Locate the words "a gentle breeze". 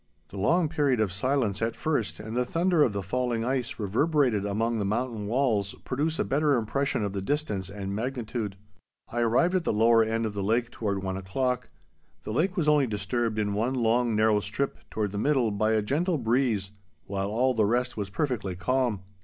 15.73-16.71